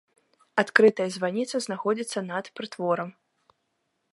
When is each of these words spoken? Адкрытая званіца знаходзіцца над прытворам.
Адкрытая 0.61 1.05
званіца 1.17 1.55
знаходзіцца 1.65 2.19
над 2.31 2.45
прытворам. 2.61 3.09